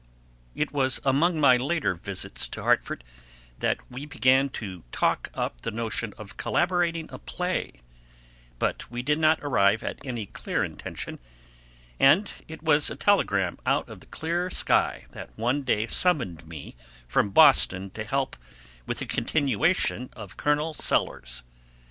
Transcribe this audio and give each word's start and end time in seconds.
It 0.55 0.71
was 0.71 0.99
among 1.05 1.39
my 1.39 1.57
later 1.57 1.93
visits 1.93 2.47
to 2.47 2.63
Hartford 2.63 3.03
that 3.59 3.77
we 3.91 4.07
began 4.07 4.49
to 4.49 4.83
talk 4.91 5.29
up 5.35 5.61
the 5.61 5.69
notion 5.69 6.15
of 6.17 6.37
collaborating 6.37 7.07
a 7.13 7.19
play, 7.19 7.81
but 8.57 8.89
we 8.89 9.03
did 9.03 9.19
not 9.19 9.37
arrive 9.43 9.83
at 9.83 10.01
any 10.03 10.25
clear 10.25 10.63
intention, 10.63 11.19
and 11.99 12.33
it 12.47 12.63
was 12.63 12.89
a 12.89 12.95
telegram 12.95 13.59
out 13.63 13.87
of 13.89 13.99
the 13.99 14.07
clear 14.07 14.49
sky 14.49 15.05
that 15.11 15.37
one 15.37 15.61
day 15.61 15.85
summoned 15.85 16.47
me 16.47 16.75
from 17.07 17.29
Boston 17.29 17.91
to 17.91 18.03
help 18.03 18.35
with 18.87 19.01
a 19.01 19.05
continuation 19.05 20.09
of 20.13 20.35
Colonel 20.35 20.73
Sellers. 20.73 21.43